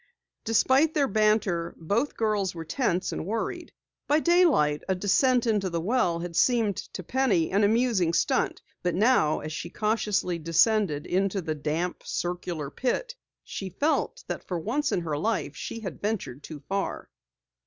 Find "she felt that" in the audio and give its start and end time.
13.43-14.47